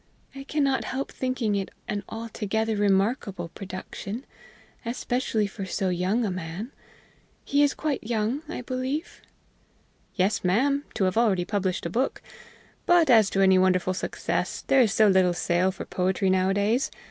[0.33, 4.25] I cannot help thinking it an altogether remarkable production,
[4.83, 6.71] especially for so young a man.
[7.45, 9.21] He is quite young, I believe?"
[10.15, 12.23] "Yes, ma'am to have already published a book.
[12.87, 16.89] But as to any wonderful success, there is so little sale for poetry nowadays.